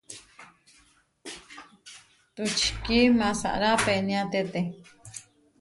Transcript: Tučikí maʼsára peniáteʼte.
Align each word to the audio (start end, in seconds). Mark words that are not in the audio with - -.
Tučikí 2.33 2.97
maʼsára 3.19 3.69
peniáteʼte. 3.83 4.59